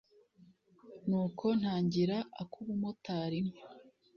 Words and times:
nuko 1.07 1.45
ntangira 1.59 2.17
ak’ubumotari 2.41 3.39
ntyo 3.47 3.65